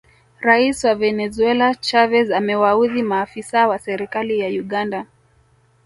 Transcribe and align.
Rais 0.39 0.83
wa 0.83 0.95
Venezuela 0.95 1.75
Chavez 1.75 2.31
amewaudhi 2.31 3.03
maafisa 3.03 3.67
wa 3.67 3.79
serikali 3.79 4.39
ya 4.39 4.47
Uganda 4.47 5.05